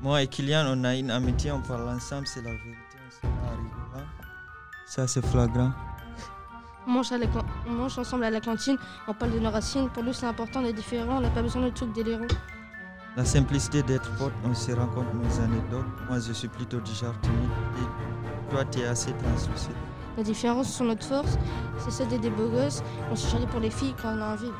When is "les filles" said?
23.60-23.94